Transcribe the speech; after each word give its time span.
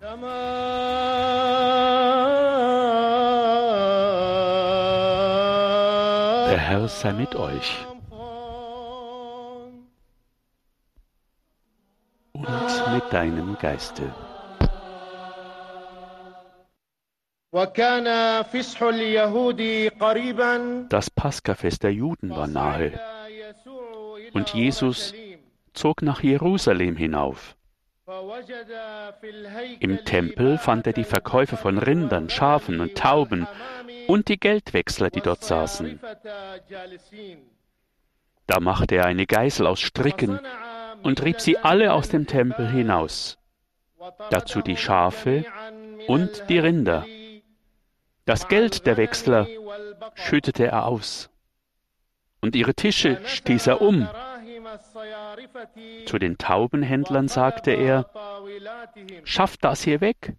Der 0.00 0.08
Herr 6.56 6.88
sei 6.88 7.12
mit 7.12 7.36
euch 7.36 7.86
und 12.32 12.48
mit 12.94 13.12
deinem 13.12 13.58
Geiste. 13.58 14.10
Das 20.88 21.10
Paskafest 21.10 21.82
der 21.82 21.92
Juden 21.92 22.30
war 22.30 22.46
nahe 22.46 22.98
und 24.32 24.54
Jesus 24.54 25.12
zog 25.74 26.00
nach 26.00 26.22
Jerusalem 26.22 26.96
hinauf. 26.96 27.54
Im 29.78 30.04
Tempel 30.04 30.58
fand 30.58 30.86
er 30.86 30.92
die 30.92 31.04
Verkäufer 31.04 31.56
von 31.56 31.78
Rindern, 31.78 32.28
Schafen 32.28 32.80
und 32.80 32.96
Tauben 32.96 33.46
und 34.08 34.28
die 34.28 34.38
Geldwechsler, 34.38 35.10
die 35.10 35.20
dort 35.20 35.44
saßen. 35.44 36.00
Da 38.46 38.60
machte 38.60 38.96
er 38.96 39.06
eine 39.06 39.26
Geißel 39.26 39.66
aus 39.66 39.80
Stricken 39.80 40.40
und 41.02 41.18
trieb 41.18 41.40
sie 41.40 41.58
alle 41.58 41.92
aus 41.92 42.08
dem 42.08 42.26
Tempel 42.26 42.68
hinaus, 42.68 43.38
dazu 44.30 44.60
die 44.60 44.76
Schafe 44.76 45.44
und 46.08 46.48
die 46.48 46.58
Rinder. 46.58 47.06
Das 48.24 48.48
Geld 48.48 48.86
der 48.86 48.96
Wechsler 48.96 49.46
schüttete 50.14 50.66
er 50.66 50.86
aus, 50.86 51.30
und 52.40 52.56
ihre 52.56 52.74
Tische 52.74 53.20
stieß 53.24 53.68
er 53.68 53.80
um 53.80 54.08
zu 56.06 56.18
den 56.18 56.38
Taubenhändlern 56.38 57.28
sagte 57.28 57.72
er, 57.72 58.10
Schafft 59.24 59.64
das 59.64 59.82
hier 59.82 60.00
weg, 60.00 60.34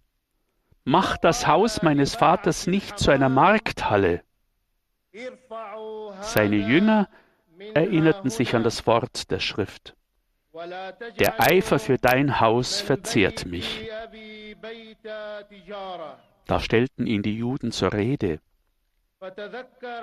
macht 0.84 1.24
das 1.24 1.46
Haus 1.46 1.82
meines 1.82 2.14
Vaters 2.14 2.66
nicht 2.66 2.98
zu 2.98 3.10
einer 3.10 3.28
Markthalle. 3.28 4.22
Seine 6.20 6.56
Jünger 6.56 7.08
erinnerten 7.74 8.30
sich 8.30 8.54
an 8.54 8.64
das 8.64 8.86
Wort 8.86 9.30
der 9.30 9.40
Schrift. 9.40 9.94
Der 11.18 11.40
Eifer 11.40 11.78
für 11.78 11.96
dein 11.96 12.40
Haus 12.40 12.80
verzehrt 12.80 13.46
mich. 13.46 13.88
Da 16.46 16.60
stellten 16.60 17.06
ihn 17.06 17.22
die 17.22 17.36
Juden 17.36 17.72
zur 17.72 17.92
Rede. 17.92 18.40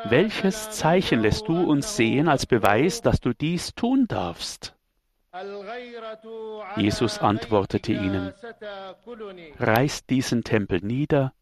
Welches 0.06 0.72
Zeichen 0.72 1.20
lässt 1.20 1.48
du 1.48 1.62
uns 1.70 1.98
sehen 1.98 2.30
als 2.30 2.46
Beweis, 2.46 3.02
dass 3.02 3.20
du 3.20 3.34
dies 3.34 3.76
tun 3.76 4.08
darfst? 4.08 4.76
Jesus 6.76 7.20
antwortete 7.20 7.94
ihnen, 7.94 8.34
reißt 9.60 10.10
diesen 10.10 10.44
Tempel 10.44 10.80
nieder, 10.82 11.34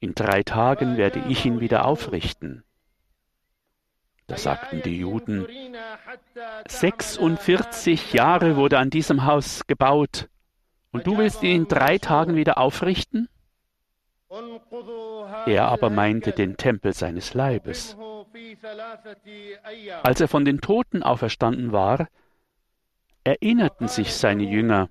in 0.00 0.14
drei 0.14 0.42
Tagen 0.42 0.96
werde 0.96 1.22
ich 1.28 1.46
ihn 1.46 1.60
wieder 1.60 1.84
aufrichten. 1.86 2.64
Da 4.26 4.36
sagten 4.36 4.82
die 4.82 4.98
Juden, 4.98 5.46
46 6.66 8.12
Jahre 8.12 8.56
wurde 8.56 8.78
an 8.78 8.90
diesem 8.90 9.24
Haus 9.24 9.66
gebaut, 9.66 10.28
und 10.90 11.06
du 11.06 11.16
willst 11.16 11.42
ihn 11.44 11.62
in 11.62 11.68
drei 11.68 11.98
Tagen 11.98 12.34
wieder 12.34 12.58
aufrichten? 12.58 13.28
Er 15.46 15.68
aber 15.68 15.90
meinte 15.90 16.32
den 16.32 16.56
Tempel 16.56 16.92
seines 16.92 17.34
Leibes. 17.34 17.96
Als 20.02 20.20
er 20.20 20.28
von 20.28 20.44
den 20.44 20.60
Toten 20.60 21.04
auferstanden 21.04 21.70
war, 21.70 22.08
erinnerten 23.26 23.88
sich 23.88 24.14
seine 24.14 24.44
Jünger, 24.44 24.88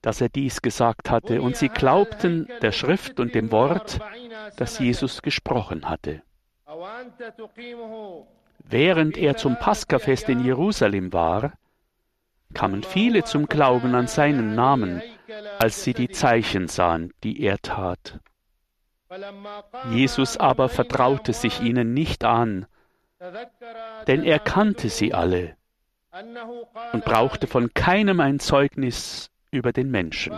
dass 0.00 0.20
er 0.20 0.28
dies 0.28 0.62
gesagt 0.62 1.10
hatte, 1.10 1.42
und 1.42 1.56
sie 1.56 1.68
glaubten 1.68 2.48
der 2.62 2.70
Schrift 2.72 3.18
und 3.18 3.34
dem 3.34 3.50
Wort, 3.50 3.98
das 4.56 4.78
Jesus 4.78 5.22
gesprochen 5.22 5.88
hatte. 5.88 6.22
Während 8.58 9.16
er 9.16 9.36
zum 9.36 9.58
Paskafest 9.58 10.28
in 10.28 10.44
Jerusalem 10.44 11.12
war, 11.12 11.54
kamen 12.52 12.84
viele 12.84 13.24
zum 13.24 13.46
Glauben 13.46 13.94
an 13.96 14.06
seinen 14.06 14.54
Namen, 14.54 15.02
als 15.58 15.82
sie 15.82 15.94
die 15.94 16.10
Zeichen 16.10 16.68
sahen, 16.68 17.12
die 17.24 17.42
er 17.42 17.58
tat. 17.58 18.20
Jesus 19.90 20.36
aber 20.36 20.68
vertraute 20.68 21.32
sich 21.32 21.60
ihnen 21.60 21.92
nicht 21.92 22.24
an, 22.24 22.66
denn 24.06 24.22
er 24.22 24.38
kannte 24.38 24.90
sie 24.90 25.12
alle 25.12 25.56
und 26.92 27.04
brauchte 27.04 27.46
von 27.46 27.72
keinem 27.74 28.20
ein 28.20 28.38
Zeugnis 28.38 29.30
über 29.50 29.72
den 29.72 29.90
Menschen, 29.90 30.32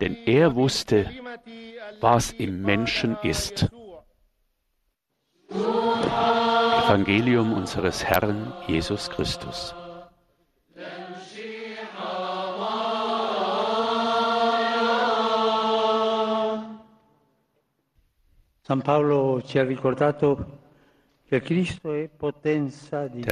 denn 0.00 0.16
er 0.26 0.54
wusste, 0.54 1.10
was 2.00 2.32
im 2.32 2.62
Menschen 2.62 3.16
ist. 3.22 3.70
Evangelium 5.50 7.52
unseres 7.52 8.04
Herrn 8.04 8.52
Jesus 8.66 9.10
Christus. 9.10 9.74
Der 21.32 21.40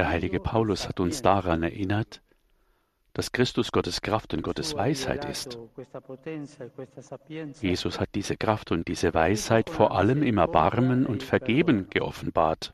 heilige 0.09 0.39
Paulus 0.39 0.87
hat 0.89 0.99
uns 0.99 1.21
daran 1.21 1.61
erinnert, 1.61 2.23
dass 3.13 3.31
Christus 3.31 3.71
Gottes 3.71 4.01
Kraft 4.01 4.33
und 4.33 4.41
Gottes 4.41 4.75
Weisheit 4.75 5.23
ist. 5.25 5.59
Jesus 7.61 7.99
hat 7.99 8.09
diese 8.15 8.37
Kraft 8.37 8.71
und 8.71 8.87
diese 8.87 9.13
Weisheit 9.13 9.69
vor 9.69 9.91
allem 9.95 10.23
im 10.23 10.39
Erbarmen 10.39 11.05
und 11.05 11.21
Vergeben 11.21 11.91
geoffenbart. 11.91 12.73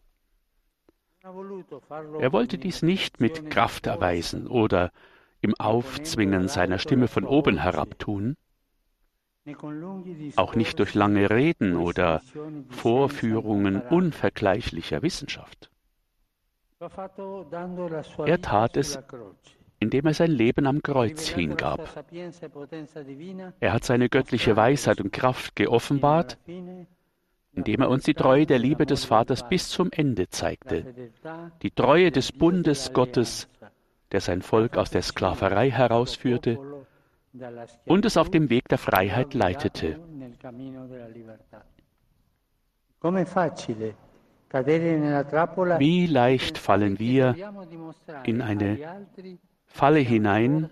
Er 1.24 2.32
wollte 2.32 2.58
dies 2.58 2.82
nicht 2.82 3.20
mit 3.20 3.52
Kraft 3.52 3.86
erweisen 3.86 4.48
oder 4.48 4.94
im 5.42 5.56
Aufzwingen 5.56 6.48
seiner 6.48 6.80
Stimme 6.80 7.10
von 7.10 7.26
oben 7.26 7.58
herab 7.58 8.00
tun, 8.00 8.38
auch 10.36 10.56
nicht 10.56 10.80
durch 10.80 10.94
lange 10.94 11.30
Reden 11.30 11.76
oder 11.76 12.22
Vorführungen 12.70 13.82
unvergleichlicher 13.82 15.02
Wissenschaft. 15.02 15.70
Er 16.80 18.42
tat 18.42 18.78
es, 18.78 19.00
indem 19.80 20.06
er 20.06 20.14
sein 20.14 20.32
Leben 20.32 20.68
am 20.68 20.82
Kreuz 20.84 21.28
hingab. 21.28 22.06
Er 23.60 23.74
hat 23.74 23.84
seine 23.84 24.10
göttliche 24.10 24.56
Weisheit 24.56 25.02
und 25.02 25.12
Kraft 25.12 25.56
geoffenbart, 25.56 26.38
indem 27.54 27.82
er 27.82 27.90
uns 27.90 28.04
die 28.04 28.14
Treue 28.14 28.46
der 28.46 28.60
Liebe 28.60 28.86
des 28.86 29.06
Vaters 29.06 29.48
bis 29.50 29.70
zum 29.70 29.90
Ende 29.92 30.30
zeigte, 30.30 30.94
die 31.64 31.72
Treue 31.72 32.12
des 32.12 32.32
Bundes 32.32 32.94
Gottes, 32.94 33.48
der 34.12 34.22
sein 34.22 34.42
Volk 34.42 34.78
aus 34.78 34.92
der 34.92 35.02
Sklaverei 35.02 35.72
herausführte 35.72 36.60
und 37.86 38.06
es 38.06 38.18
auf 38.18 38.30
dem 38.30 38.50
Weg 38.50 38.68
der 38.70 38.78
Freiheit 38.78 39.34
leitete. 39.34 40.00
Wie 45.80 46.08
leicht 46.08 46.58
fallen 46.58 47.00
wir 47.00 47.36
in 48.24 48.42
eine 48.42 49.06
Falle 49.66 50.00
hinein, 50.00 50.70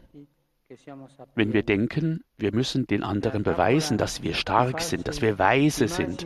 wenn 1.35 1.53
wir 1.53 1.63
denken, 1.63 2.23
wir 2.38 2.53
müssen 2.53 2.88
den 2.88 3.03
anderen 3.03 3.44
beweisen, 3.44 3.97
dass 3.97 4.23
wir 4.23 4.33
stark 4.33 4.81
sind, 4.81 5.07
dass 5.07 5.21
wir 5.21 5.38
weise 5.38 5.88
sind. 5.88 6.25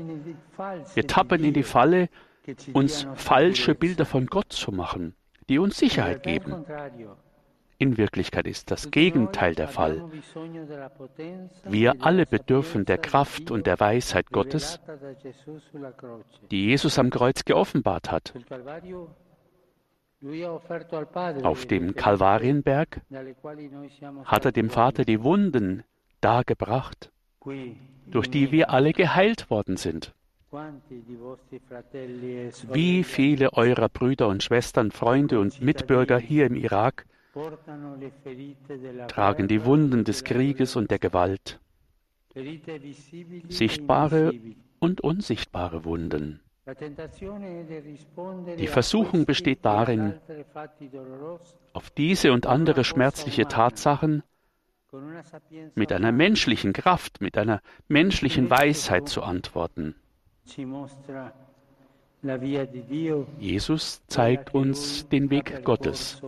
Wir 0.93 1.07
tappen 1.07 1.43
in 1.43 1.53
die 1.53 1.63
Falle, 1.63 2.09
uns 2.73 3.05
falsche 3.15 3.75
Bilder 3.75 4.05
von 4.05 4.27
Gott 4.27 4.53
zu 4.53 4.71
machen, 4.71 5.13
die 5.49 5.59
uns 5.59 5.77
Sicherheit 5.77 6.23
geben. 6.23 6.65
In 7.81 7.97
Wirklichkeit 7.97 8.45
ist 8.45 8.71
das 8.71 8.91
Gegenteil 8.91 9.55
der 9.55 9.69
Fall. 9.69 10.03
Wir 11.63 11.95
alle 12.01 12.25
bedürfen 12.25 12.83
der 12.83 12.97
Kraft 12.97 13.51
und 13.51 13.65
der 13.65 13.79
Weisheit 13.79 14.31
Gottes, 14.31 14.81
die 16.51 16.65
Jesus 16.65 16.99
am 16.99 17.09
Kreuz 17.09 17.45
geoffenbart 17.45 18.11
hat. 18.11 18.33
Auf 21.43 21.65
dem 21.67 21.95
Kalvarienberg 21.95 22.99
hat 24.25 24.43
er 24.43 24.51
dem 24.51 24.69
Vater 24.69 25.05
die 25.05 25.23
Wunden 25.23 25.85
dargebracht, 26.19 27.13
durch 28.07 28.29
die 28.29 28.51
wir 28.51 28.71
alle 28.71 28.91
geheilt 28.91 29.49
worden 29.49 29.77
sind. 29.77 30.13
Wie 32.73 33.03
viele 33.05 33.53
eurer 33.53 33.87
Brüder 33.87 34.27
und 34.27 34.43
Schwestern, 34.43 34.91
Freunde 34.91 35.39
und 35.39 35.61
Mitbürger 35.61 36.19
hier 36.19 36.45
im 36.45 36.55
Irak 36.55 37.05
tragen 39.07 39.47
die 39.47 39.65
Wunden 39.65 40.03
des 40.03 40.23
Krieges 40.23 40.75
und 40.75 40.89
der 40.89 40.99
Gewalt, 40.99 41.59
sichtbare 43.49 44.33
und 44.79 45.01
unsichtbare 45.01 45.85
Wunden. 45.85 46.41
Die 48.57 48.67
Versuchung 48.67 49.25
besteht 49.25 49.65
darin, 49.65 50.13
auf 51.73 51.89
diese 51.89 52.31
und 52.31 52.45
andere 52.45 52.83
schmerzliche 52.83 53.47
Tatsachen 53.47 54.23
mit 55.75 55.91
einer 55.91 56.11
menschlichen 56.11 56.73
Kraft, 56.73 57.21
mit 57.21 57.37
einer 57.37 57.61
menschlichen 57.87 58.49
Weisheit 58.49 59.07
zu 59.07 59.23
antworten. 59.23 59.95
Jesus 63.39 64.01
zeigt 64.07 64.53
uns 64.53 65.07
den 65.09 65.29
Weg 65.29 65.63
Gottes, 65.63 66.21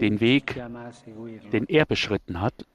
den 0.00 0.20
Weg, 0.20 0.54
den 1.52 1.66
er 1.68 1.86
beschritten 1.86 2.40
hat 2.40 2.66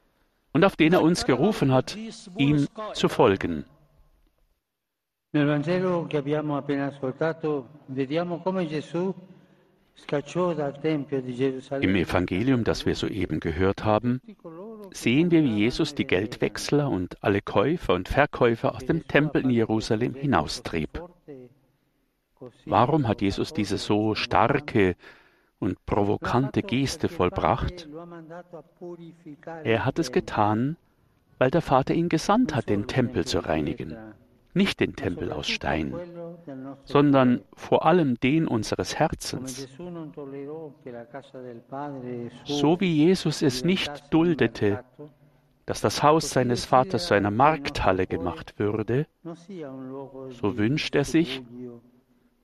und 0.54 0.64
auf 0.66 0.76
den 0.76 0.94
er 0.94 1.02
uns 1.02 1.26
gerufen 1.26 1.72
hat, 1.72 1.98
ihm 2.38 2.68
zu 2.94 3.10
folgen. 3.10 3.66
Im 5.34 5.42
Evangelium, 11.96 12.64
das 12.64 12.86
wir 12.86 12.96
soeben 12.96 13.40
gehört 13.40 13.84
haben, 13.84 14.22
sehen 14.92 15.32
wir, 15.32 15.44
wie 15.44 15.58
Jesus 15.58 15.96
die 15.96 16.06
Geldwechsler 16.06 16.90
und 16.90 17.22
alle 17.24 17.42
Käufer 17.42 17.94
und 17.94 18.08
Verkäufer 18.08 18.76
aus 18.76 18.86
dem 18.86 19.08
Tempel 19.08 19.44
in 19.44 19.50
Jerusalem 19.50 20.14
hinaustrieb. 20.14 21.02
Warum 22.66 23.08
hat 23.08 23.22
Jesus 23.22 23.54
diese 23.54 23.78
so 23.78 24.16
starke 24.16 24.96
und 25.60 25.86
provokante 25.86 26.62
Geste 26.62 27.10
vollbracht? 27.10 27.88
Er 29.64 29.86
hat 29.86 30.00
es 30.00 30.12
getan, 30.12 30.78
weil 31.38 31.52
der 31.52 31.62
Vater 31.62 31.94
ihn 31.94 32.10
gesandt 32.10 32.56
hat, 32.56 32.70
den 32.70 32.88
Tempel 32.88 33.26
zu 33.26 33.40
reinigen 33.40 33.96
nicht 34.58 34.80
den 34.82 34.96
Tempel 34.96 35.32
aus 35.32 35.48
Stein, 35.48 35.94
sondern 36.84 37.42
vor 37.54 37.86
allem 37.86 38.20
den 38.20 38.48
unseres 38.48 39.00
Herzens. 39.00 39.70
So 42.44 42.80
wie 42.82 42.94
Jesus 42.94 43.42
es 43.42 43.64
nicht 43.64 44.14
duldete, 44.14 44.84
dass 45.66 45.82
das 45.82 46.04
Haus 46.04 46.32
seines 46.32 46.66
Vaters 46.66 47.08
zu 47.08 47.14
einer 47.14 47.32
Markthalle 47.32 48.08
gemacht 48.08 48.56
würde, 48.58 49.06
so 50.30 50.58
wünscht 50.58 50.96
er 50.96 51.06
sich, 51.06 51.42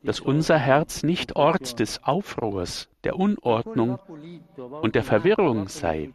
dass 0.03 0.19
unser 0.19 0.57
Herz 0.57 1.03
nicht 1.03 1.35
Ort 1.35 1.79
des 1.79 2.03
Aufruhrs, 2.03 2.89
der 3.03 3.17
Unordnung 3.17 3.99
und 4.81 4.95
der 4.95 5.03
Verwirrung 5.03 5.67
sei, 5.69 6.11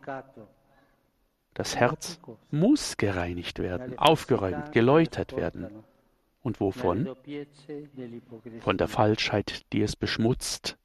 das 1.54 1.76
Herz 1.76 2.20
muss 2.50 2.96
gereinigt 2.96 3.58
werden, 3.58 3.98
aufgeräumt, 3.98 4.72
geläutert 4.72 5.36
werden. 5.36 5.68
Und 6.40 6.60
wovon? 6.60 7.08
Von 8.60 8.78
der 8.78 8.88
Falschheit, 8.88 9.64
die 9.72 9.82
es 9.82 9.96
beschmutzt, 9.96 10.78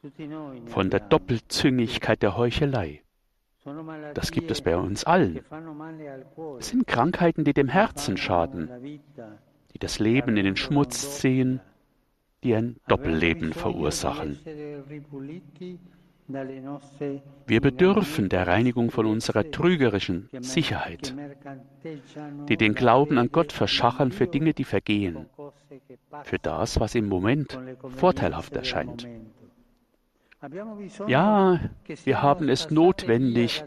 von 0.65 0.89
der 0.89 0.99
Doppelzüngigkeit 0.99 2.23
der 2.23 2.35
Heuchelei. 2.35 3.03
Das 4.13 4.31
gibt 4.31 4.51
es 4.51 4.61
bei 4.61 4.75
uns 4.75 5.03
allen. 5.03 5.39
Es 6.59 6.69
sind 6.69 6.87
Krankheiten, 6.87 7.43
die 7.43 7.53
dem 7.53 7.69
Herzen 7.69 8.17
schaden, 8.17 8.69
die 9.73 9.79
das 9.79 9.99
Leben 9.99 10.35
in 10.37 10.45
den 10.45 10.57
Schmutz 10.57 11.19
ziehen, 11.19 11.61
die 12.43 12.55
ein 12.55 12.77
Doppelleben 12.87 13.53
verursachen. 13.53 14.37
Wir 17.47 17.61
bedürfen 17.61 18.29
der 18.29 18.47
Reinigung 18.47 18.91
von 18.91 19.05
unserer 19.05 19.51
trügerischen 19.51 20.29
Sicherheit, 20.39 21.13
die 22.47 22.57
den 22.57 22.75
Glauben 22.75 23.17
an 23.17 23.29
Gott 23.31 23.51
verschachern 23.51 24.11
für 24.11 24.27
Dinge, 24.27 24.53
die 24.53 24.63
vergehen, 24.63 25.25
für 26.23 26.39
das, 26.39 26.79
was 26.79 26.95
im 26.95 27.07
Moment 27.07 27.59
vorteilhaft 27.97 28.55
erscheint. 28.55 29.07
Ja, 31.07 31.59
wir 32.03 32.21
haben 32.21 32.49
es 32.49 32.69
notwendig, 32.69 33.63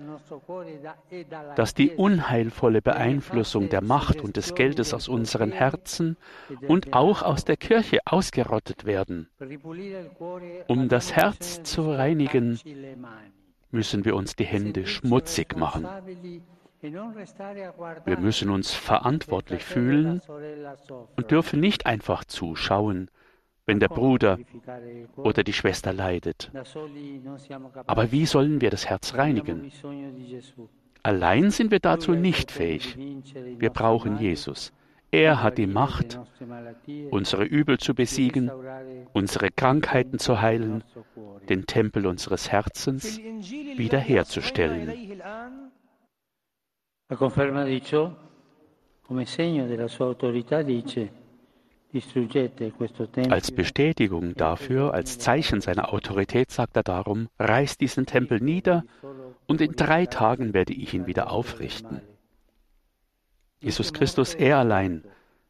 dass 1.57 1.75
die 1.75 1.91
unheilvolle 1.91 2.83
Beeinflussung 2.83 3.69
der 3.69 3.83
Macht 3.83 4.21
und 4.21 4.37
des 4.37 4.55
Geldes 4.55 4.95
aus 4.95 5.09
unseren 5.09 5.53
Herzen 5.53 6.17
und 6.67 6.93
auch 6.93 7.23
aus 7.23 7.45
der 7.45 7.57
Kirche 7.57 8.01
ausgerottet 8.05 8.85
werden. 8.85 9.29
Um 10.67 10.89
das 10.89 11.15
Herz 11.15 11.63
zu 11.63 11.91
reinigen, 11.91 12.59
müssen 13.71 14.05
wir 14.05 14.17
uns 14.17 14.37
die 14.37 14.45
Hände 14.45 14.87
schmutzig 14.87 15.57
machen. 15.57 15.87
Wir 18.05 18.19
müssen 18.19 18.51
uns 18.51 18.73
verantwortlich 18.73 19.65
fühlen 19.65 20.21
und 21.17 21.31
dürfen 21.31 21.61
nicht 21.61 21.87
einfach 21.87 22.25
zuschauen, 22.25 23.11
wenn 23.67 23.81
der 23.81 23.89
Bruder 23.89 24.39
oder 25.17 25.43
die 25.43 25.53
Schwester 25.53 25.93
leidet. 25.93 26.51
Aber 27.87 28.13
wie 28.13 28.27
sollen 28.27 28.61
wir 28.61 28.71
das 28.71 28.87
Herz 28.87 29.15
reinigen? 29.15 29.71
Allein 31.03 31.51
sind 31.51 31.71
wir 31.71 31.81
dazu 31.81 32.13
nicht 32.13 32.51
fähig. 32.51 32.97
Wir 33.59 33.71
brauchen 33.71 34.19
Jesus. 34.19 34.73
Er 35.11 35.43
hat 35.43 35.59
die 35.59 35.67
Macht, 35.67 36.19
unsere 37.11 37.45
Übel 37.45 37.79
zu 37.79 37.95
besiegen, 37.95 38.51
unsere 39.13 39.51
Krankheiten 39.51 40.19
zu 40.19 40.41
heilen, 40.41 40.83
den 41.49 41.67
Tempel 41.67 42.07
unseres 42.07 42.51
Herzens 42.51 43.19
wiederherzustellen. 43.19 44.93
A 47.09 47.15
conferma 47.15 47.63
di 47.63 47.81
ciò, 47.81 48.13
come 49.03 49.27
segno 49.27 49.69
della 49.69 49.87
sua 49.87 50.07
autorità, 50.07 50.63
dice 50.63 51.26
als 53.31 53.51
Bestätigung 53.51 54.35
dafür, 54.35 54.95
als 54.95 55.19
Zeichen 55.19 55.61
seiner 55.61 55.93
Autorität 55.93 56.51
sagt 56.51 56.77
er 56.77 56.83
darum, 56.83 57.29
reiß 57.39 57.79
diesen 57.79 58.07
Tempel 58.07 58.41
nieder 58.41 58.85
und 59.47 59.61
in 59.61 59.73
drei 59.73 60.07
Tagen 60.07 60.55
werde 60.55 60.73
ich 60.73 60.95
ihn 60.95 61.07
wieder 61.07 61.31
aufrichten. 61.31 62.01
Jesus 63.61 63.93
Christus, 63.93 64.35
er 64.35 64.59
allein 64.59 65.03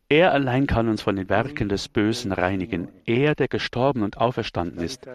er 0.08 0.32
allein 0.32 0.68
kann 0.68 0.88
uns 0.88 1.02
von 1.02 1.16
den 1.16 1.28
Werken 1.28 1.68
des 1.68 1.88
Bösen 1.88 2.30
reinigen. 2.30 2.88
Er, 3.06 3.34
der 3.34 3.48
gestorben 3.48 4.02
und 4.02 4.18
auferstanden 4.18 4.80
ist, 4.84 5.08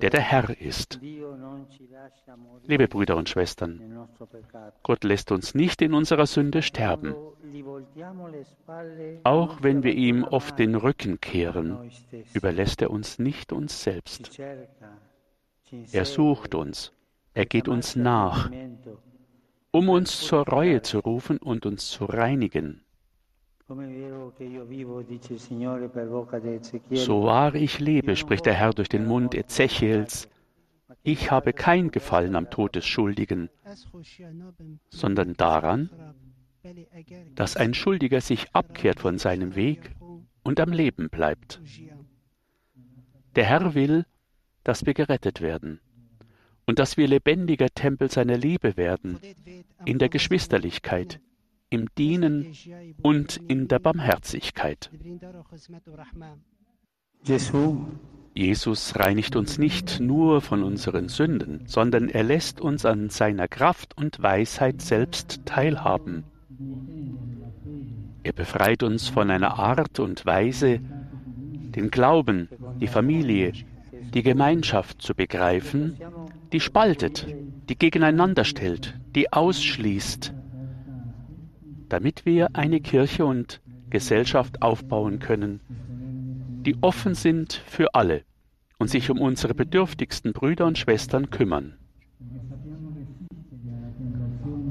der 0.00 0.08
der 0.08 0.20
Herr 0.20 0.48
ist. 0.60 0.98
Liebe 2.66 2.88
Brüder 2.88 3.16
und 3.18 3.28
Schwestern, 3.28 4.08
Gott 4.82 5.04
lässt 5.04 5.30
uns 5.30 5.54
nicht 5.54 5.82
in 5.82 5.92
unserer 5.92 6.24
Sünde 6.24 6.62
sterben. 6.62 7.14
Auch 9.24 9.62
wenn 9.62 9.82
wir 9.82 9.94
ihm 9.94 10.24
oft 10.24 10.58
den 10.58 10.74
Rücken 10.74 11.20
kehren, 11.20 11.90
überlässt 12.32 12.82
er 12.82 12.90
uns 12.90 13.18
nicht 13.18 13.52
uns 13.52 13.82
selbst. 13.82 14.38
Er 15.92 16.04
sucht 16.04 16.54
uns, 16.54 16.92
er 17.34 17.46
geht 17.46 17.68
uns 17.68 17.96
nach, 17.96 18.50
um 19.70 19.88
uns 19.88 20.20
zur 20.20 20.46
Reue 20.46 20.82
zu 20.82 20.98
rufen 21.00 21.38
und 21.38 21.66
uns 21.66 21.88
zu 21.88 22.04
reinigen. 22.04 22.84
So 23.66 23.76
wahr 27.22 27.54
ich 27.54 27.80
lebe, 27.80 28.16
spricht 28.16 28.46
der 28.46 28.54
Herr 28.54 28.72
durch 28.72 28.88
den 28.88 29.06
Mund 29.06 29.34
Ezechiels, 29.34 30.28
ich 31.02 31.30
habe 31.30 31.52
kein 31.52 31.90
Gefallen 31.90 32.36
am 32.36 32.50
Tod 32.50 32.76
des 32.76 32.86
Schuldigen, 32.86 33.48
sondern 34.90 35.34
daran, 35.34 35.90
dass 37.34 37.56
ein 37.56 37.74
Schuldiger 37.74 38.20
sich 38.20 38.46
abkehrt 38.54 39.00
von 39.00 39.18
seinem 39.18 39.54
Weg 39.54 39.94
und 40.42 40.60
am 40.60 40.72
Leben 40.72 41.08
bleibt. 41.10 41.60
Der 43.36 43.44
Herr 43.44 43.74
will, 43.74 44.06
dass 44.62 44.86
wir 44.86 44.94
gerettet 44.94 45.40
werden 45.40 45.80
und 46.66 46.78
dass 46.78 46.96
wir 46.96 47.08
lebendiger 47.08 47.68
Tempel 47.70 48.10
seiner 48.10 48.36
Liebe 48.36 48.76
werden, 48.76 49.18
in 49.84 49.98
der 49.98 50.08
Geschwisterlichkeit, 50.08 51.20
im 51.70 51.88
Dienen 51.98 52.54
und 53.02 53.36
in 53.48 53.68
der 53.68 53.78
Barmherzigkeit. 53.78 54.90
Jesus 58.36 58.96
reinigt 58.96 59.36
uns 59.36 59.58
nicht 59.58 60.00
nur 60.00 60.40
von 60.40 60.62
unseren 60.62 61.08
Sünden, 61.08 61.66
sondern 61.66 62.08
er 62.08 62.24
lässt 62.24 62.60
uns 62.60 62.84
an 62.84 63.10
seiner 63.10 63.48
Kraft 63.48 63.96
und 63.96 64.20
Weisheit 64.22 64.82
selbst 64.82 65.40
teilhaben. 65.44 66.24
Er 68.24 68.32
befreit 68.32 68.82
uns 68.82 69.06
von 69.06 69.30
einer 69.30 69.58
Art 69.58 70.00
und 70.00 70.24
Weise, 70.24 70.80
den 70.80 71.90
Glauben, 71.90 72.48
die 72.80 72.86
Familie, 72.86 73.52
die 73.92 74.22
Gemeinschaft 74.22 75.02
zu 75.02 75.14
begreifen, 75.14 75.98
die 76.50 76.60
spaltet, 76.60 77.26
die 77.68 77.76
gegeneinander 77.76 78.44
stellt, 78.44 78.98
die 79.14 79.30
ausschließt, 79.30 80.32
damit 81.90 82.24
wir 82.24 82.56
eine 82.56 82.80
Kirche 82.80 83.26
und 83.26 83.60
Gesellschaft 83.90 84.62
aufbauen 84.62 85.18
können, 85.18 85.60
die 86.64 86.76
offen 86.80 87.14
sind 87.14 87.62
für 87.66 87.94
alle 87.94 88.22
und 88.78 88.88
sich 88.88 89.10
um 89.10 89.20
unsere 89.20 89.54
bedürftigsten 89.54 90.32
Brüder 90.32 90.64
und 90.64 90.78
Schwestern 90.78 91.28
kümmern. 91.28 91.76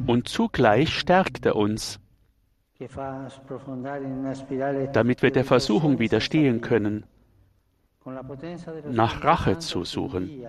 Und 0.08 0.28
zugleich 0.28 0.98
stärkt 0.98 1.46
er 1.46 1.56
uns, 1.56 2.00
damit 4.94 5.22
wir 5.22 5.32
der 5.32 5.46
Versuchung 5.46 6.00
widerstehen 6.00 6.62
können, 6.62 7.06
nach 8.89 9.24
Rache 9.24 9.60
zu 9.60 9.84
suchen, 9.84 10.46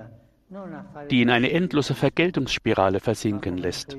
die 1.10 1.22
in 1.22 1.30
eine 1.30 1.50
endlose 1.50 1.94
Vergeltungsspirale 1.94 3.00
versinken 3.00 3.58
lässt. 3.58 3.96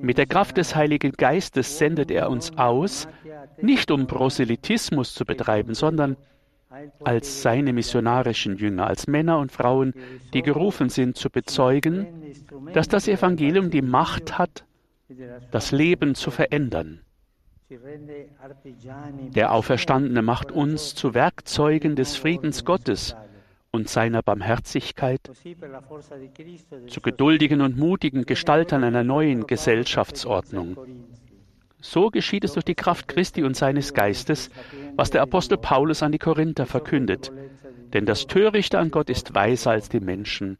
Mit 0.00 0.18
der 0.18 0.26
Kraft 0.26 0.56
des 0.56 0.74
Heiligen 0.74 1.12
Geistes 1.12 1.78
sendet 1.78 2.10
er 2.10 2.30
uns 2.30 2.56
aus, 2.56 3.08
nicht 3.60 3.90
um 3.90 4.06
Proselytismus 4.06 5.14
zu 5.14 5.24
betreiben, 5.24 5.74
sondern 5.74 6.16
als 7.04 7.42
seine 7.42 7.72
missionarischen 7.72 8.56
Jünger, 8.56 8.86
als 8.86 9.06
Männer 9.06 9.38
und 9.38 9.52
Frauen, 9.52 9.94
die 10.34 10.42
gerufen 10.42 10.88
sind 10.88 11.16
zu 11.16 11.30
bezeugen, 11.30 12.06
dass 12.72 12.88
das 12.88 13.08
Evangelium 13.08 13.70
die 13.70 13.82
Macht 13.82 14.38
hat, 14.38 14.64
das 15.50 15.72
Leben 15.72 16.14
zu 16.14 16.30
verändern. 16.30 17.00
Der 17.68 19.52
Auferstandene 19.52 20.22
macht 20.22 20.52
uns 20.52 20.94
zu 20.94 21.14
Werkzeugen 21.14 21.96
des 21.96 22.16
Friedens 22.16 22.64
Gottes 22.64 23.16
und 23.72 23.88
seiner 23.88 24.22
Barmherzigkeit, 24.22 25.20
zu 26.86 27.00
geduldigen 27.00 27.60
und 27.60 27.76
mutigen 27.76 28.24
Gestaltern 28.24 28.84
einer 28.84 29.02
neuen 29.02 29.46
Gesellschaftsordnung. 29.46 30.76
So 31.80 32.10
geschieht 32.10 32.44
es 32.44 32.52
durch 32.52 32.64
die 32.64 32.74
Kraft 32.74 33.08
Christi 33.08 33.42
und 33.42 33.56
seines 33.56 33.92
Geistes, 33.94 34.50
was 34.94 35.10
der 35.10 35.22
Apostel 35.22 35.58
Paulus 35.58 36.02
an 36.02 36.12
die 36.12 36.18
Korinther 36.18 36.66
verkündet. 36.66 37.32
Denn 37.92 38.06
das 38.06 38.26
Törichte 38.26 38.78
an 38.78 38.90
Gott 38.90 39.10
ist 39.10 39.34
weiser 39.34 39.72
als 39.72 39.88
die 39.88 40.00
Menschen, 40.00 40.58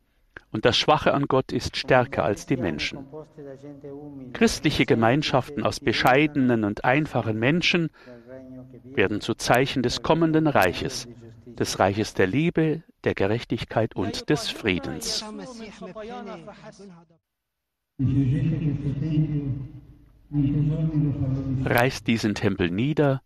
und 0.56 0.64
das 0.64 0.78
Schwache 0.78 1.12
an 1.12 1.26
Gott 1.28 1.52
ist 1.52 1.76
stärker 1.76 2.24
als 2.24 2.46
die 2.46 2.56
Menschen. 2.56 3.06
Christliche 4.32 4.86
Gemeinschaften 4.86 5.62
aus 5.62 5.80
bescheidenen 5.80 6.64
und 6.64 6.82
einfachen 6.82 7.38
Menschen 7.38 7.90
werden 8.82 9.20
zu 9.20 9.34
Zeichen 9.34 9.82
des 9.82 10.02
kommenden 10.02 10.46
Reiches, 10.46 11.08
des 11.44 11.78
Reiches 11.78 12.14
der 12.14 12.26
Liebe, 12.26 12.82
der 13.04 13.14
Gerechtigkeit 13.14 13.94
und 13.94 14.30
des 14.30 14.48
Friedens. 14.48 15.26
Reißt 21.66 22.06
diesen 22.06 22.34
Tempel 22.34 22.70
nieder, 22.70 23.20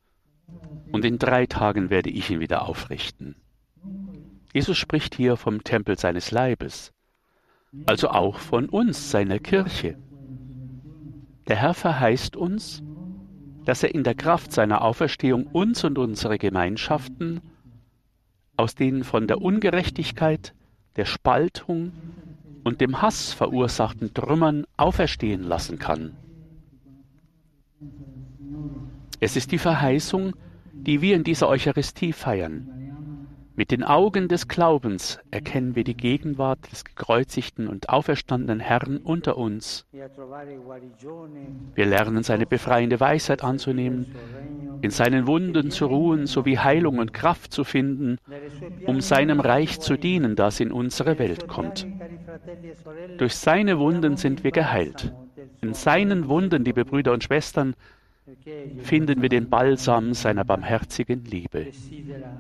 und 0.91 1.05
in 1.05 1.19
drei 1.19 1.47
Tagen 1.47 1.91
werde 1.91 2.11
ich 2.11 2.29
ihn 2.29 2.41
wieder 2.41 2.67
aufrichten. 2.67 3.37
Jesus 4.53 4.77
spricht 4.77 5.15
hier 5.15 5.37
vom 5.37 5.63
Tempel 5.63 5.97
seines 5.97 6.33
Leibes, 6.33 6.93
also 7.87 8.09
auch 8.11 8.39
von 8.39 8.69
uns, 8.69 9.11
seiner 9.11 9.39
Kirche. 9.39 9.97
Der 11.49 11.57
Herr 11.57 11.75
verheißt 11.75 12.37
uns, 12.37 12.83
dass 13.65 13.83
er 13.83 13.95
in 13.95 14.05
der 14.05 14.15
Kraft 14.15 14.53
seiner 14.53 14.83
Auferstehung 14.83 15.47
uns 15.47 15.85
und 15.85 15.99
unsere 15.99 16.39
Gemeinschaften 16.39 17.41
aus 18.57 18.75
den 18.75 19.05
von 19.05 19.27
der 19.27 19.41
Ungerechtigkeit, 19.41 20.55
der 20.97 21.05
Spaltung 21.05 21.93
und 22.65 22.81
dem 22.81 23.01
Hass 23.01 23.33
verursachten 23.33 24.13
Trümmern 24.13 24.67
auferstehen 24.77 25.43
lassen 25.43 25.79
kann. 25.79 26.17
Es 29.19 29.37
ist 29.37 29.53
die 29.53 29.59
Verheißung, 29.59 30.35
die 30.73 31.01
wir 31.01 31.17
in 31.17 31.25
dieser 31.25 31.49
Eucharistie 31.49 32.13
feiern. 32.13 32.90
Mit 33.61 33.73
den 33.73 33.85
Augen 33.85 34.29
des 34.29 34.49
Glaubens 34.49 35.19
erkennen 35.31 35.77
wir 35.77 35.85
die 35.85 35.95
Gegenwart 35.95 36.73
des 36.73 36.83
gekreuzigten 36.83 37.69
und 37.69 37.91
auferstandenen 37.91 38.59
Herrn 38.59 38.97
unter 38.97 39.37
uns. 39.37 39.85
Wir 41.75 41.85
lernen 41.85 42.23
seine 42.23 42.47
befreiende 42.47 43.01
Weisheit 43.01 43.45
anzunehmen, 43.45 44.17
in 44.81 44.89
seinen 44.89 45.27
Wunden 45.27 45.71
zu 45.71 45.85
ruhen 45.85 46.27
sowie 46.27 46.57
Heilung 46.57 47.01
und 47.01 47.13
Kraft 47.13 47.53
zu 47.53 47.65
finden, 47.65 48.17
um 48.87 49.03
seinem 49.03 49.41
Reich 49.41 49.79
zu 49.79 49.99
dienen, 49.99 50.37
das 50.37 50.59
in 50.59 50.73
unsere 50.73 51.19
Welt 51.19 51.47
kommt. 51.47 51.87
Durch 53.19 53.37
seine 53.37 53.79
Wunden 53.79 54.17
sind 54.17 54.43
wir 54.43 54.53
geheilt. 54.53 55.13
In 55.61 55.75
seinen 55.75 56.29
Wunden, 56.29 56.65
liebe 56.65 56.87
Brüder 56.87 57.13
und 57.13 57.25
Schwestern, 57.25 57.75
finden 58.83 59.23
wir 59.23 59.29
den 59.29 59.49
Balsam 59.49 60.15
seiner 60.15 60.45
barmherzigen 60.45 61.25
Liebe. 61.25 61.67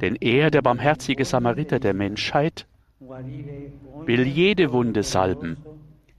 Denn 0.00 0.16
er, 0.16 0.50
der 0.50 0.62
barmherzige 0.62 1.24
Samariter 1.24 1.78
der 1.78 1.94
Menschheit, 1.94 2.66
will 3.00 4.26
jede 4.26 4.72
Wunde 4.72 5.02
salben, 5.02 5.56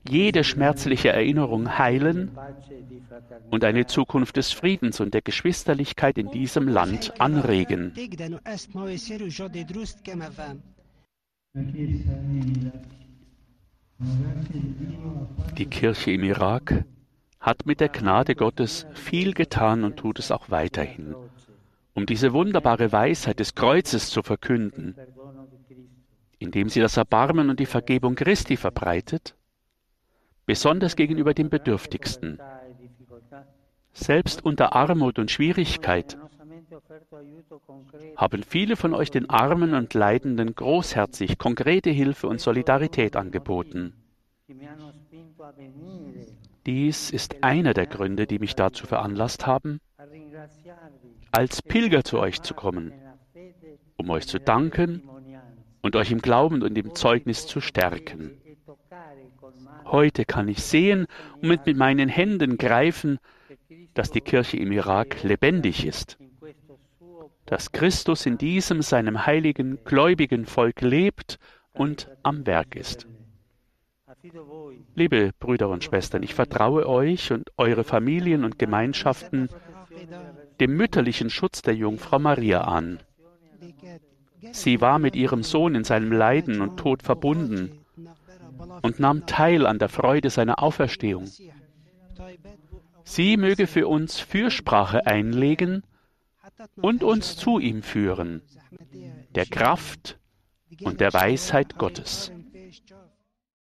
jede 0.08 0.42
schmerzliche 0.42 1.10
Erinnerung 1.10 1.78
heilen 1.78 2.32
und 3.50 3.64
eine 3.64 3.86
Zukunft 3.86 4.36
des 4.36 4.52
Friedens 4.52 5.00
und 5.00 5.14
der 5.14 5.22
Geschwisterlichkeit 5.22 6.18
in 6.18 6.30
diesem 6.30 6.68
Land 6.68 7.20
anregen. 7.20 7.92
Die 15.56 15.66
Kirche 15.66 16.10
im 16.10 16.24
Irak 16.24 16.84
hat 17.42 17.66
mit 17.66 17.80
der 17.80 17.88
Gnade 17.88 18.36
Gottes 18.36 18.86
viel 18.94 19.34
getan 19.34 19.82
und 19.82 19.96
tut 19.96 20.20
es 20.20 20.30
auch 20.30 20.48
weiterhin, 20.50 21.16
um 21.92 22.06
diese 22.06 22.32
wunderbare 22.32 22.92
Weisheit 22.92 23.40
des 23.40 23.56
Kreuzes 23.56 24.10
zu 24.10 24.22
verkünden, 24.22 24.94
indem 26.38 26.68
sie 26.68 26.80
das 26.80 26.96
Erbarmen 26.96 27.50
und 27.50 27.58
die 27.58 27.66
Vergebung 27.66 28.14
Christi 28.14 28.56
verbreitet, 28.56 29.34
besonders 30.46 30.94
gegenüber 30.94 31.34
den 31.34 31.50
Bedürftigsten. 31.50 32.38
Selbst 33.92 34.44
unter 34.44 34.74
Armut 34.74 35.18
und 35.18 35.30
Schwierigkeit 35.30 36.16
haben 38.16 38.42
viele 38.44 38.76
von 38.76 38.94
euch 38.94 39.10
den 39.10 39.28
Armen 39.28 39.74
und 39.74 39.94
Leidenden 39.94 40.54
großherzig 40.54 41.38
konkrete 41.38 41.90
Hilfe 41.90 42.28
und 42.28 42.40
Solidarität 42.40 43.16
angeboten. 43.16 43.94
Dies 46.66 47.10
ist 47.10 47.42
einer 47.42 47.74
der 47.74 47.86
Gründe, 47.86 48.26
die 48.26 48.38
mich 48.38 48.54
dazu 48.54 48.86
veranlasst 48.86 49.46
haben, 49.46 49.80
als 51.32 51.62
Pilger 51.62 52.04
zu 52.04 52.18
euch 52.18 52.42
zu 52.42 52.54
kommen, 52.54 52.92
um 53.96 54.10
euch 54.10 54.26
zu 54.28 54.38
danken 54.38 55.02
und 55.80 55.96
euch 55.96 56.12
im 56.12 56.20
Glauben 56.20 56.62
und 56.62 56.78
im 56.78 56.94
Zeugnis 56.94 57.46
zu 57.46 57.60
stärken. 57.60 58.30
Heute 59.84 60.24
kann 60.24 60.48
ich 60.48 60.62
sehen 60.62 61.06
und 61.40 61.48
mit 61.48 61.76
meinen 61.76 62.08
Händen 62.08 62.58
greifen, 62.58 63.18
dass 63.94 64.10
die 64.10 64.20
Kirche 64.20 64.56
im 64.56 64.70
Irak 64.72 65.22
lebendig 65.22 65.84
ist, 65.84 66.16
dass 67.46 67.72
Christus 67.72 68.24
in 68.24 68.38
diesem 68.38 68.82
seinem 68.82 69.26
heiligen, 69.26 69.82
gläubigen 69.84 70.46
Volk 70.46 70.80
lebt 70.80 71.38
und 71.72 72.08
am 72.22 72.46
Werk 72.46 72.76
ist. 72.76 73.08
Liebe 74.94 75.32
Brüder 75.40 75.68
und 75.68 75.82
Schwestern, 75.82 76.22
ich 76.22 76.34
vertraue 76.34 76.88
euch 76.88 77.32
und 77.32 77.50
eure 77.56 77.82
Familien 77.82 78.44
und 78.44 78.58
Gemeinschaften 78.58 79.48
dem 80.60 80.76
mütterlichen 80.76 81.28
Schutz 81.28 81.62
der 81.62 81.74
Jungfrau 81.74 82.20
Maria 82.20 82.62
an. 82.62 83.00
Sie 84.52 84.80
war 84.80 84.98
mit 84.98 85.16
ihrem 85.16 85.42
Sohn 85.42 85.74
in 85.74 85.84
seinem 85.84 86.12
Leiden 86.12 86.60
und 86.60 86.76
Tod 86.76 87.02
verbunden 87.02 87.84
und 88.82 89.00
nahm 89.00 89.26
teil 89.26 89.66
an 89.66 89.78
der 89.78 89.88
Freude 89.88 90.30
seiner 90.30 90.62
Auferstehung. 90.62 91.28
Sie 93.04 93.36
möge 93.36 93.66
für 93.66 93.88
uns 93.88 94.20
Fürsprache 94.20 95.06
einlegen 95.06 95.82
und 96.76 97.02
uns 97.02 97.36
zu 97.36 97.58
ihm 97.58 97.82
führen, 97.82 98.42
der 99.34 99.46
Kraft 99.46 100.20
und 100.82 101.00
der 101.00 101.12
Weisheit 101.12 101.76
Gottes. 101.76 102.30